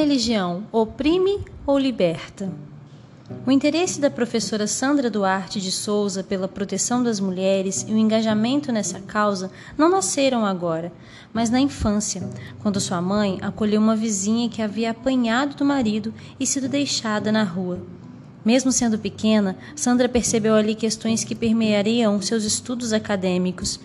religião 0.00 0.66
oprime 0.72 1.44
ou 1.66 1.78
liberta? 1.78 2.50
O 3.46 3.50
interesse 3.50 4.00
da 4.00 4.10
professora 4.10 4.66
Sandra 4.66 5.10
Duarte 5.10 5.60
de 5.60 5.70
Souza 5.70 6.24
pela 6.24 6.48
proteção 6.48 7.02
das 7.02 7.20
mulheres 7.20 7.84
e 7.86 7.92
o 7.92 7.98
engajamento 7.98 8.72
nessa 8.72 8.98
causa 9.00 9.52
não 9.76 9.90
nasceram 9.90 10.46
agora, 10.46 10.90
mas 11.34 11.50
na 11.50 11.60
infância, 11.60 12.26
quando 12.62 12.80
sua 12.80 13.02
mãe 13.02 13.38
acolheu 13.42 13.78
uma 13.78 13.94
vizinha 13.94 14.48
que 14.48 14.62
havia 14.62 14.90
apanhado 14.90 15.54
do 15.54 15.66
marido 15.66 16.14
e 16.40 16.46
sido 16.46 16.66
deixada 16.66 17.30
na 17.30 17.44
rua. 17.44 17.78
Mesmo 18.42 18.72
sendo 18.72 18.98
pequena, 18.98 19.54
Sandra 19.76 20.08
percebeu 20.08 20.54
ali 20.54 20.74
questões 20.74 21.24
que 21.24 21.34
permeariam 21.34 22.22
seus 22.22 22.44
estudos 22.44 22.94
acadêmicos. 22.94 23.78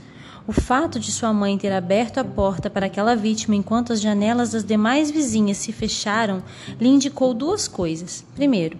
O 0.48 0.52
fato 0.54 1.00
de 1.00 1.12
sua 1.12 1.34
mãe 1.34 1.58
ter 1.58 1.72
aberto 1.72 2.20
a 2.20 2.24
porta 2.24 2.70
para 2.70 2.86
aquela 2.86 3.16
vítima 3.16 3.56
enquanto 3.56 3.92
as 3.92 4.00
janelas 4.00 4.52
das 4.52 4.64
demais 4.64 5.10
vizinhas 5.10 5.58
se 5.58 5.72
fecharam 5.72 6.44
lhe 6.80 6.88
indicou 6.88 7.34
duas 7.34 7.68
coisas. 7.68 8.24
Primeiro, 8.36 8.78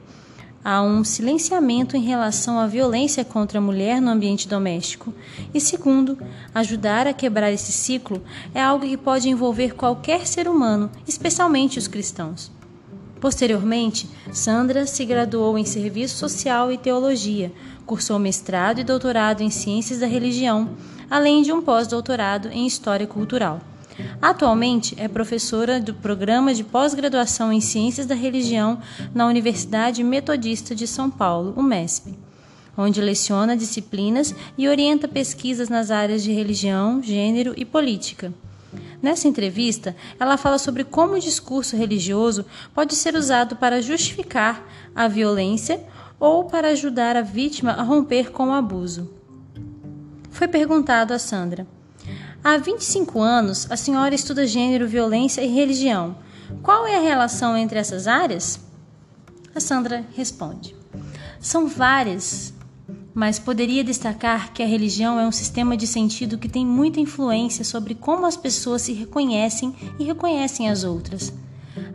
há 0.64 0.84
um 0.84 1.04
silenciamento 1.04 1.98
em 1.98 2.02
relação 2.02 2.60
à 2.60 2.68
violência 2.68 3.26
contra 3.26 3.58
a 3.58 3.62
mulher 3.62 4.00
no 4.00 4.12
ambiente 4.12 4.48
doméstico. 4.48 5.12
E 5.56 5.60
segundo, 5.60 6.20
ajudar 6.54 7.08
a 7.08 7.14
quebrar 7.14 7.52
esse 7.52 7.72
ciclo 7.72 8.22
é 8.54 8.62
algo 8.62 8.86
que 8.86 8.96
pode 8.96 9.28
envolver 9.28 9.74
qualquer 9.74 10.28
ser 10.28 10.48
humano, 10.48 10.92
especialmente 11.08 11.80
os 11.80 11.88
cristãos. 11.88 12.52
Posteriormente, 13.26 14.08
Sandra 14.32 14.86
se 14.86 15.04
graduou 15.04 15.58
em 15.58 15.66
Serviço 15.66 16.16
Social 16.16 16.72
e 16.72 16.78
Teologia, 16.78 17.52
cursou 17.84 18.20
mestrado 18.20 18.80
e 18.80 18.84
doutorado 18.84 19.42
em 19.42 19.50
Ciências 19.50 19.98
da 19.98 20.06
Religião 20.06 20.70
além 21.10 21.42
de 21.42 21.52
um 21.52 21.60
pós-doutorado 21.60 22.50
em 22.50 22.68
História 22.68 23.08
Cultural. 23.08 23.60
Atualmente 24.22 24.94
é 25.00 25.08
professora 25.08 25.80
do 25.80 25.92
Programa 25.92 26.54
de 26.54 26.64
Pós-Graduação 26.64 27.52
em 27.52 27.62
Ciências 27.62 28.06
da 28.06 28.14
Religião 28.14 28.78
na 29.12 29.26
Universidade 29.26 30.04
Metodista 30.04 30.76
de 30.76 30.86
São 30.86 31.10
Paulo, 31.10 31.52
UMESP, 31.58 32.14
onde 32.78 33.02
leciona 33.02 33.58
disciplinas 33.58 34.36
e 34.56 34.70
orienta 34.70 35.08
pesquisas 35.08 35.68
nas 35.68 35.90
áreas 35.90 36.22
de 36.22 36.32
religião, 36.32 37.02
gênero 37.02 37.56
e 37.58 37.66
política. 37.66 38.32
Nessa 39.02 39.28
entrevista, 39.28 39.96
ela 40.20 40.38
fala 40.38 40.58
sobre 40.58 40.84
como 40.84 41.14
o 41.14 41.20
discurso 41.20 41.76
religioso 41.76 42.46
pode 42.74 42.96
ser 42.96 43.16
usado 43.16 43.56
para 43.56 43.82
justificar 43.82 44.68
a 44.96 45.08
violência 45.08 45.84
ou 46.20 46.46
para 46.46 46.70
ajudar 46.70 47.16
a 47.16 47.22
vítima 47.22 47.72
a 47.72 47.84
romper 47.84 48.32
com 48.32 48.50
o 48.50 48.54
abuso 48.54 49.16
foi 50.36 50.50
perguntado 50.50 51.14
a 51.14 51.20
Sandra: 51.20 51.66
Há 52.44 52.58
25 52.58 53.22
anos, 53.22 53.72
a 53.72 53.78
senhora 53.78 54.14
estuda 54.14 54.46
gênero, 54.46 54.86
violência 54.86 55.42
e 55.42 55.48
religião. 55.48 56.18
Qual 56.62 56.86
é 56.86 56.98
a 56.98 57.02
relação 57.02 57.58
entre 57.58 57.80
essas 57.80 58.06
áreas? 58.06 58.60
A 59.56 59.62
Sandra 59.62 60.06
responde: 60.14 60.76
São 61.40 61.68
várias, 61.68 62.54
mas 63.16 63.40
poderia 63.40 63.82
destacar 63.82 64.52
que 64.52 64.62
a 64.62 64.68
religião 64.68 65.18
é 65.18 65.26
um 65.26 65.32
sistema 65.32 65.78
de 65.78 65.88
sentido 65.88 66.38
que 66.38 66.50
tem 66.50 66.66
muita 66.66 67.00
influência 67.00 67.64
sobre 67.64 67.96
como 67.96 68.26
as 68.26 68.36
pessoas 68.36 68.82
se 68.82 68.92
reconhecem 68.92 69.74
e 69.98 70.04
reconhecem 70.04 70.70
as 70.70 70.84
outras. 70.84 71.34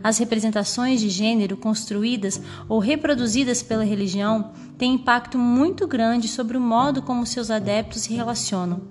As 0.03 0.17
representações 0.17 0.99
de 0.99 1.09
gênero 1.09 1.55
construídas 1.55 2.41
ou 2.67 2.79
reproduzidas 2.79 3.61
pela 3.61 3.83
religião 3.83 4.51
têm 4.79 4.95
impacto 4.95 5.37
muito 5.37 5.87
grande 5.87 6.27
sobre 6.27 6.57
o 6.57 6.61
modo 6.61 7.03
como 7.03 7.25
seus 7.25 7.51
adeptos 7.51 8.01
se 8.01 8.13
relacionam. 8.13 8.81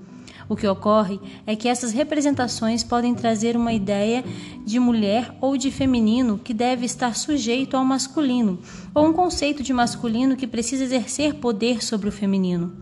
O 0.50 0.56
que 0.56 0.66
ocorre 0.66 1.20
é 1.46 1.54
que 1.54 1.68
essas 1.68 1.92
representações 1.92 2.82
podem 2.82 3.14
trazer 3.14 3.56
uma 3.56 3.72
ideia 3.72 4.24
de 4.66 4.80
mulher 4.80 5.32
ou 5.40 5.56
de 5.56 5.70
feminino 5.70 6.40
que 6.42 6.52
deve 6.52 6.84
estar 6.84 7.14
sujeito 7.14 7.76
ao 7.76 7.84
masculino, 7.84 8.58
ou 8.92 9.06
um 9.06 9.12
conceito 9.12 9.62
de 9.62 9.72
masculino 9.72 10.34
que 10.34 10.48
precisa 10.48 10.82
exercer 10.82 11.34
poder 11.34 11.84
sobre 11.84 12.08
o 12.08 12.12
feminino. 12.12 12.72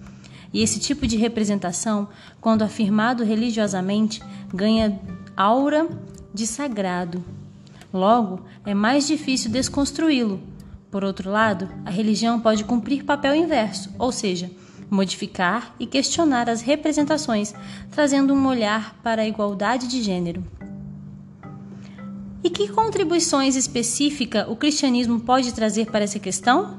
E 0.50 0.62
esse 0.62 0.80
tipo 0.80 1.06
de 1.06 1.18
representação, 1.18 2.08
quando 2.40 2.62
afirmado 2.62 3.22
religiosamente, 3.22 4.22
ganha 4.48 4.98
aura 5.36 5.86
de 6.32 6.46
sagrado. 6.46 7.22
Logo, 7.92 8.40
é 8.64 8.72
mais 8.72 9.06
difícil 9.06 9.50
desconstruí-lo. 9.50 10.40
Por 10.90 11.04
outro 11.04 11.30
lado, 11.30 11.68
a 11.84 11.90
religião 11.90 12.40
pode 12.40 12.64
cumprir 12.64 13.04
papel 13.04 13.34
inverso, 13.34 13.90
ou 13.98 14.10
seja, 14.10 14.50
modificar 14.90 15.74
e 15.78 15.86
questionar 15.86 16.48
as 16.48 16.60
representações, 16.60 17.54
trazendo 17.90 18.34
um 18.34 18.46
olhar 18.46 18.94
para 19.02 19.22
a 19.22 19.28
igualdade 19.28 19.86
de 19.86 20.02
gênero. 20.02 20.44
E 22.42 22.50
que 22.50 22.68
contribuições 22.68 23.56
específicas 23.56 24.48
o 24.48 24.56
cristianismo 24.56 25.20
pode 25.20 25.52
trazer 25.52 25.86
para 25.86 26.04
essa 26.04 26.18
questão? 26.18 26.78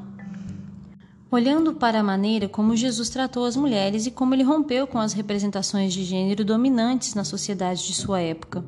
Olhando 1.32 1.74
para 1.74 2.00
a 2.00 2.04
maneira 2.04 2.50
como 2.50 2.76
Jesus 2.76 3.10
tratou 3.10 3.46
as 3.46 3.56
mulheres 3.56 4.08
e 4.08 4.12
como 4.12 4.34
ele 4.34 4.42
rompeu 4.42 4.88
com 4.88 4.98
as 4.98 5.14
representações 5.14 5.94
de 5.94 6.04
gênero 6.04 6.44
dominantes 6.44 7.14
na 7.14 7.24
sociedade 7.24 7.86
de 7.86 7.94
sua 7.94 8.20
época. 8.20 8.64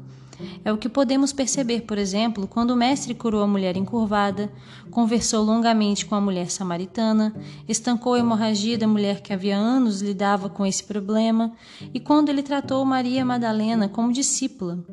É 0.63 0.71
o 0.71 0.77
que 0.77 0.89
podemos 0.89 1.33
perceber, 1.33 1.81
por 1.81 1.97
exemplo, 1.97 2.47
quando 2.47 2.71
o 2.71 2.75
mestre 2.75 3.13
curou 3.13 3.41
a 3.41 3.47
mulher 3.47 3.77
encurvada, 3.77 4.51
conversou 4.89 5.43
longamente 5.43 6.05
com 6.05 6.15
a 6.15 6.21
mulher 6.21 6.49
samaritana, 6.49 7.33
estancou 7.67 8.13
a 8.13 8.19
hemorragia 8.19 8.77
da 8.77 8.87
mulher 8.87 9.21
que 9.21 9.33
havia 9.33 9.57
anos 9.57 10.01
lidava 10.01 10.49
com 10.49 10.65
esse 10.65 10.83
problema, 10.83 11.53
e 11.93 11.99
quando 11.99 12.29
ele 12.29 12.43
tratou 12.43 12.83
Maria 12.85 13.25
Madalena 13.25 13.87
como 13.87 14.13
discípula. 14.13 14.83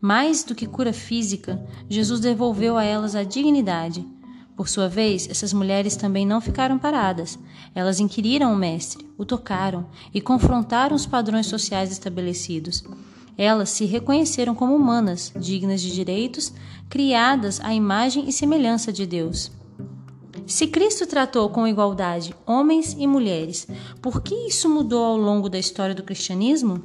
Mais 0.00 0.42
do 0.42 0.54
que 0.54 0.66
cura 0.66 0.92
física, 0.92 1.62
Jesus 1.88 2.20
devolveu 2.20 2.78
a 2.78 2.84
elas 2.84 3.14
a 3.14 3.22
dignidade. 3.22 4.06
Por 4.56 4.68
sua 4.68 4.88
vez, 4.88 5.28
essas 5.30 5.52
mulheres 5.52 5.96
também 5.96 6.26
não 6.26 6.40
ficaram 6.40 6.78
paradas. 6.78 7.38
Elas 7.74 8.00
inquiriram 8.00 8.52
o 8.52 8.56
Mestre, 8.56 9.06
o 9.16 9.24
tocaram 9.24 9.86
e 10.12 10.20
confrontaram 10.20 10.94
os 10.94 11.06
padrões 11.06 11.46
sociais 11.46 11.90
estabelecidos. 11.90 12.84
Elas 13.40 13.70
se 13.70 13.86
reconheceram 13.86 14.54
como 14.54 14.76
humanas, 14.76 15.32
dignas 15.34 15.80
de 15.80 15.90
direitos, 15.90 16.52
criadas 16.90 17.58
à 17.62 17.72
imagem 17.72 18.28
e 18.28 18.32
semelhança 18.34 18.92
de 18.92 19.06
Deus. 19.06 19.50
Se 20.46 20.66
Cristo 20.66 21.06
tratou 21.06 21.48
com 21.48 21.66
igualdade 21.66 22.34
homens 22.44 22.94
e 22.98 23.06
mulheres, 23.06 23.66
por 24.02 24.20
que 24.20 24.34
isso 24.46 24.68
mudou 24.68 25.02
ao 25.02 25.16
longo 25.16 25.48
da 25.48 25.58
história 25.58 25.94
do 25.94 26.02
cristianismo? 26.02 26.82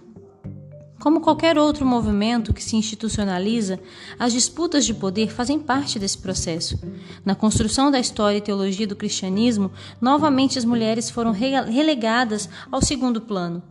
Como 0.98 1.20
qualquer 1.20 1.58
outro 1.58 1.86
movimento 1.86 2.54
que 2.54 2.64
se 2.64 2.78
institucionaliza, 2.78 3.78
as 4.18 4.32
disputas 4.32 4.86
de 4.86 4.94
poder 4.94 5.34
fazem 5.34 5.60
parte 5.60 6.00
desse 6.00 6.20
processo. 6.20 6.80
Na 7.26 7.36
construção 7.36 7.92
da 7.92 8.00
história 8.00 8.38
e 8.38 8.42
teologia 8.42 8.88
do 8.88 8.96
cristianismo, 8.96 9.74
novamente 10.00 10.58
as 10.58 10.64
mulheres 10.64 11.10
foram 11.10 11.32
relegadas 11.32 12.48
ao 12.72 12.82
segundo 12.82 13.20
plano. 13.20 13.62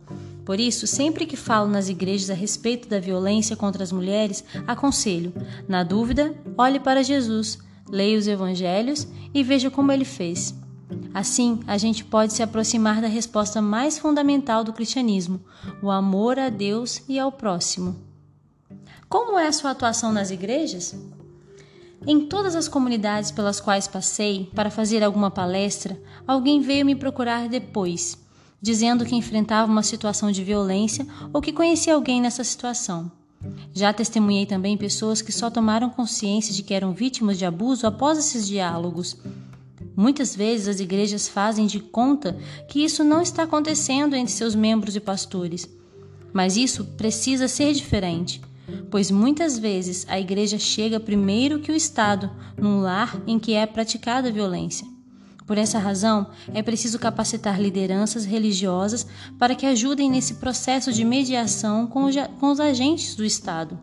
Por 0.45 0.59
isso, 0.59 0.85
sempre 0.85 1.25
que 1.25 1.35
falo 1.35 1.67
nas 1.67 1.89
igrejas 1.89 2.29
a 2.29 2.35
respeito 2.35 2.87
da 2.87 2.99
violência 2.99 3.55
contra 3.55 3.83
as 3.83 3.91
mulheres, 3.91 4.45
aconselho: 4.67 5.33
na 5.67 5.83
dúvida, 5.83 6.35
olhe 6.55 6.79
para 6.79 7.03
Jesus, 7.03 7.57
leia 7.89 8.17
os 8.17 8.27
evangelhos 8.27 9.07
e 9.33 9.41
veja 9.41 9.71
como 9.71 9.91
ele 9.91 10.05
fez. 10.05 10.53
Assim, 11.11 11.59
a 11.65 11.77
gente 11.77 12.05
pode 12.05 12.33
se 12.33 12.43
aproximar 12.43 13.01
da 13.01 13.07
resposta 13.07 13.59
mais 13.59 13.97
fundamental 13.97 14.63
do 14.63 14.71
cristianismo: 14.71 15.41
o 15.81 15.89
amor 15.89 16.37
a 16.37 16.49
Deus 16.49 17.01
e 17.09 17.17
ao 17.17 17.31
próximo. 17.31 17.95
Como 19.09 19.39
é 19.39 19.47
a 19.47 19.51
sua 19.51 19.71
atuação 19.71 20.11
nas 20.11 20.29
igrejas? 20.29 20.95
Em 22.05 22.27
todas 22.27 22.55
as 22.55 22.67
comunidades 22.67 23.31
pelas 23.31 23.59
quais 23.59 23.87
passei 23.87 24.51
para 24.53 24.69
fazer 24.69 25.03
alguma 25.03 25.31
palestra, 25.31 25.99
alguém 26.27 26.61
veio 26.61 26.85
me 26.85 26.95
procurar 26.95 27.49
depois 27.49 28.24
dizendo 28.65 29.05
que 29.05 29.15
enfrentava 29.15 29.71
uma 29.71 29.83
situação 29.83 30.31
de 30.31 30.43
violência 30.43 31.05
ou 31.31 31.39
que 31.39 31.53
conhecia 31.53 31.93
alguém 31.93 32.19
nessa 32.19 32.43
situação. 32.43 33.11
Já 33.71 33.93
testemunhei 33.93 34.47
também 34.47 34.75
pessoas 34.75 35.21
que 35.21 35.31
só 35.31 35.51
tomaram 35.51 35.87
consciência 35.87 36.51
de 36.51 36.63
que 36.63 36.73
eram 36.73 36.91
vítimas 36.91 37.37
de 37.37 37.45
abuso 37.45 37.85
após 37.85 38.17
esses 38.17 38.47
diálogos. 38.47 39.17
Muitas 39.95 40.35
vezes 40.35 40.67
as 40.67 40.79
igrejas 40.79 41.27
fazem 41.27 41.67
de 41.67 41.79
conta 41.79 42.35
que 42.67 42.83
isso 42.83 43.03
não 43.03 43.21
está 43.21 43.43
acontecendo 43.43 44.15
entre 44.15 44.33
seus 44.33 44.55
membros 44.55 44.95
e 44.95 44.99
pastores. 44.99 45.69
Mas 46.33 46.57
isso 46.57 46.85
precisa 46.97 47.47
ser 47.47 47.71
diferente, 47.71 48.41
pois 48.89 49.11
muitas 49.11 49.59
vezes 49.59 50.07
a 50.09 50.19
igreja 50.19 50.57
chega 50.57 50.99
primeiro 50.99 51.59
que 51.59 51.71
o 51.71 51.75
Estado 51.75 52.31
num 52.57 52.81
lar 52.81 53.15
em 53.27 53.37
que 53.37 53.53
é 53.53 53.67
praticada 53.67 54.29
a 54.29 54.31
violência. 54.31 54.94
Por 55.45 55.57
essa 55.57 55.77
razão, 55.77 56.27
é 56.53 56.63
preciso 56.63 56.97
capacitar 56.97 57.61
lideranças 57.61 58.25
religiosas 58.25 59.05
para 59.37 59.55
que 59.55 59.65
ajudem 59.65 60.09
nesse 60.09 60.35
processo 60.35 60.91
de 60.91 61.05
mediação 61.05 61.85
com 61.85 62.05
os 62.51 62.59
agentes 62.59 63.15
do 63.15 63.23
Estado. 63.23 63.77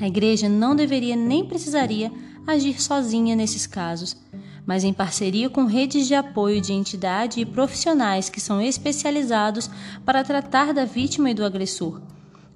A 0.00 0.06
Igreja 0.06 0.48
não 0.48 0.74
deveria 0.74 1.16
nem 1.16 1.44
precisaria 1.44 2.10
agir 2.46 2.80
sozinha 2.80 3.36
nesses 3.36 3.66
casos, 3.66 4.16
mas 4.64 4.84
em 4.84 4.92
parceria 4.92 5.50
com 5.50 5.64
redes 5.64 6.06
de 6.06 6.14
apoio 6.14 6.60
de 6.60 6.72
entidade 6.72 7.40
e 7.40 7.46
profissionais 7.46 8.28
que 8.28 8.40
são 8.40 8.62
especializados 8.62 9.68
para 10.04 10.24
tratar 10.24 10.72
da 10.72 10.84
vítima 10.84 11.30
e 11.30 11.34
do 11.34 11.44
agressor. 11.44 12.00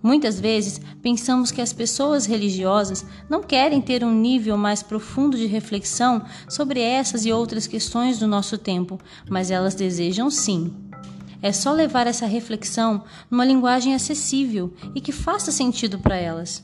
Muitas 0.05 0.39
vezes 0.39 0.79
pensamos 1.01 1.51
que 1.51 1.63
as 1.63 1.73
pessoas 1.73 2.27
religiosas 2.27 3.07
não 3.27 3.43
querem 3.43 3.81
ter 3.81 4.05
um 4.05 4.13
nível 4.13 4.55
mais 4.55 4.83
profundo 4.83 5.35
de 5.35 5.47
reflexão 5.47 6.23
sobre 6.47 6.79
essas 6.79 7.25
e 7.25 7.33
outras 7.33 7.67
questões 7.67 8.19
do 8.19 8.27
nosso 8.27 8.59
tempo, 8.59 9.01
mas 9.31 9.51
elas 9.51 9.75
desejam 9.75 10.31
sim. 10.31 10.75
É 11.41 11.53
só 11.53 11.73
levar 11.73 12.07
essa 12.07 12.27
reflexão 12.27 13.03
numa 13.31 13.47
linguagem 13.47 13.95
acessível 13.95 14.75
e 14.95 15.01
que 15.01 15.11
faça 15.11 15.51
sentido 15.51 15.99
para 15.99 16.17
elas. 16.17 16.63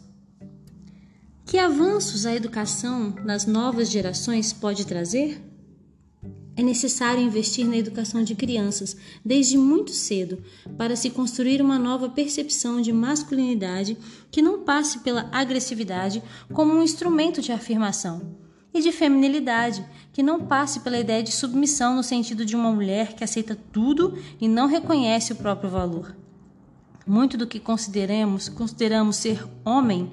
Que 1.47 1.57
avanços 1.57 2.27
a 2.27 2.35
educação 2.35 3.15
nas 3.25 3.47
novas 3.47 3.91
gerações 3.91 4.53
pode 4.53 4.87
trazer? 4.87 5.50
É 6.61 6.63
necessário 6.63 7.23
investir 7.23 7.67
na 7.67 7.79
educação 7.79 8.23
de 8.23 8.35
crianças 8.35 8.95
desde 9.25 9.57
muito 9.57 9.93
cedo 9.93 10.45
para 10.77 10.95
se 10.95 11.09
construir 11.09 11.63
uma 11.63 11.79
nova 11.79 12.11
percepção 12.11 12.83
de 12.83 12.93
masculinidade 12.93 13.97
que 14.31 14.43
não 14.43 14.63
passe 14.63 14.99
pela 14.99 15.27
agressividade 15.33 16.23
como 16.53 16.75
um 16.75 16.83
instrumento 16.83 17.41
de 17.41 17.51
afirmação, 17.51 18.37
e 18.75 18.83
de 18.83 18.93
feminilidade 18.93 19.83
que 20.13 20.23
não 20.23 20.45
passe 20.45 20.81
pela 20.81 20.99
ideia 20.99 21.23
de 21.23 21.33
submissão 21.33 21.97
no 21.97 22.03
sentido 22.03 22.45
de 22.45 22.55
uma 22.55 22.71
mulher 22.71 23.15
que 23.15 23.25
aceita 23.25 23.57
tudo 23.73 24.19
e 24.39 24.47
não 24.47 24.67
reconhece 24.67 25.33
o 25.33 25.37
próprio 25.37 25.71
valor. 25.71 26.15
Muito 27.07 27.39
do 27.39 27.47
que 27.47 27.59
consideramos, 27.59 28.51
consideramos 28.51 29.17
ser 29.17 29.49
homem 29.65 30.11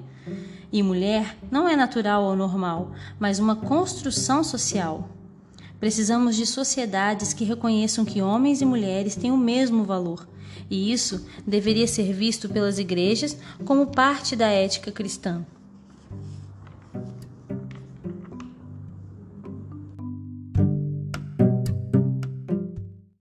e 0.72 0.82
mulher 0.82 1.36
não 1.50 1.68
é 1.68 1.76
natural 1.76 2.24
ou 2.24 2.34
normal, 2.34 2.92
mas 3.20 3.38
uma 3.38 3.54
construção 3.54 4.42
social. 4.42 5.17
Precisamos 5.80 6.34
de 6.34 6.44
sociedades 6.44 7.32
que 7.32 7.44
reconheçam 7.44 8.04
que 8.04 8.20
homens 8.20 8.60
e 8.60 8.64
mulheres 8.64 9.14
têm 9.14 9.30
o 9.30 9.36
mesmo 9.36 9.84
valor, 9.84 10.28
e 10.68 10.92
isso 10.92 11.26
deveria 11.46 11.86
ser 11.86 12.12
visto 12.12 12.48
pelas 12.48 12.78
igrejas 12.78 13.36
como 13.64 13.86
parte 13.86 14.34
da 14.34 14.48
ética 14.48 14.90
cristã. 14.90 15.44